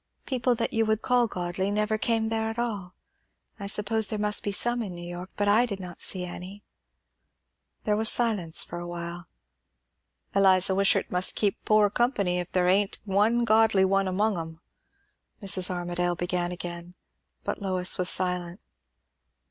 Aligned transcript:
People 0.25 0.55
that 0.55 0.73
you 0.73 0.83
would 0.83 1.03
call 1.03 1.27
godly 1.27 1.65
people 1.67 1.75
never 1.75 1.95
came 1.99 2.29
there 2.29 2.49
at 2.49 2.57
all. 2.57 2.95
I 3.59 3.67
suppose 3.67 4.07
there 4.07 4.17
must 4.17 4.41
be 4.41 4.51
some 4.51 4.81
in 4.81 4.95
New 4.95 5.07
York; 5.07 5.29
but 5.37 5.47
I 5.47 5.67
did 5.67 5.79
not 5.79 6.01
see 6.01 6.25
any." 6.25 6.63
There 7.83 7.95
was 7.95 8.09
silence 8.09 8.65
a 8.71 8.87
while. 8.87 9.27
"Eliza 10.33 10.73
Wishart 10.73 11.11
must 11.11 11.35
keep 11.35 11.63
poor 11.65 11.91
company, 11.91 12.39
if 12.39 12.51
there 12.51 12.67
ain't 12.67 12.97
one 13.05 13.45
godly 13.45 13.85
one 13.85 14.07
among 14.07 14.39
'em," 14.39 14.59
Mrs. 15.39 15.69
Armadale 15.69 16.15
began 16.15 16.51
again. 16.51 16.95
But 17.43 17.61
Lois 17.61 17.99
was 17.99 18.09
silent. 18.09 18.59